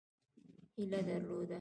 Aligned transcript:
هیله 0.75 1.01
درلوده. 1.07 1.49